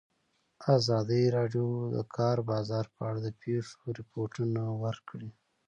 [0.77, 5.29] ازادي راډیو د د کار بازار په اړه د پېښو رپوټونه ورکړي.